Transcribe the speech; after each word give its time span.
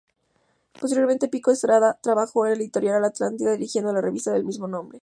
Posteriormente 0.79 1.27
Pico 1.27 1.51
Estrada 1.51 1.99
trabajó 2.01 2.47
en 2.47 2.53
la 2.53 2.57
Editorial 2.57 3.05
Atlántida 3.05 3.51
dirigiendo 3.51 3.93
la 3.93 4.01
revista 4.01 4.33
del 4.33 4.45
mismo 4.45 4.67
nombre. 4.67 4.99